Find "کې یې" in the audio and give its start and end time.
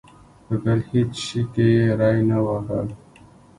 1.53-1.87